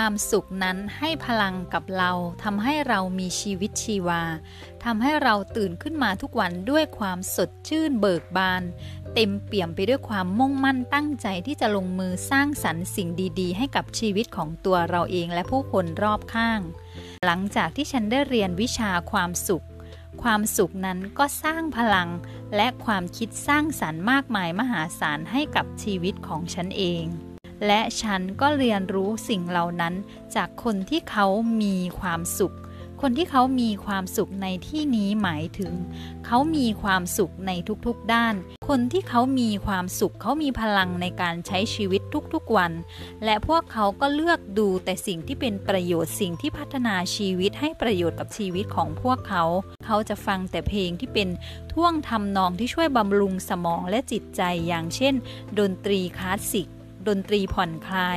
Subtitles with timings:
[0.00, 2.12] ความสุขนั้นให้พลังกับเรา
[2.42, 4.22] ทำให้เรามีชีวิตชีวา
[4.84, 8.62] ทำให้เราตื่นขึ้นมาทุกวันด้วยความสดชื่นเบิกบาน
[9.14, 13.08] เต็มเปี่ยมไปด้วยความมุ่งมั่นตั้งใจที่จะลงมือสร้างสรรค์สิ่ง
[13.40, 16.60] ดีๆ ให้กับชีวิตของตัวเราเองและผู้คนรอบข้าง
[17.26, 19.66] หลังจากที่ฉันได้เรียนวิชาความสุข
[20.22, 22.08] ความสุขนั้นก็สร้างพลัง
[22.56, 27.06] และความคิดสร้างสรรค์มากมายมหาศาลให้กับชีวิตของฉันเอง
[27.66, 29.94] และฉันก็เรียนรู้สิ่งเหล่านั้น
[30.34, 31.26] จากคนที่เขา
[31.62, 32.54] มีความสุข
[33.00, 35.72] คนที่เขามีความสุขในที่นี้หมายถึง
[36.26, 37.50] เขามีความสุขใน
[37.86, 38.34] ทุกๆด้าน
[38.68, 42.02] คนที่เขามีความสุขเขามีพลังในการใช้ชีวิต
[42.34, 42.72] ทุกๆวัน
[43.24, 49.44] และพวกเขาก็เลือกดูแต่สิ่งที่เป็นประโยชน์สิ่งที่พัฒนาชีวิตให้ประโยชน์กับชีวิตของพวกเขา
[49.86, 51.28] เขาจะฟังแต่เพลงที่เป็น
[51.72, 55.14] ท่วงทำนองที่ช่วยบำรุงสมองและจิตใจอย่างเช่น
[55.58, 56.68] ดนตรีคลาสสิก
[57.08, 58.16] ดนตรีผ่อนคลาย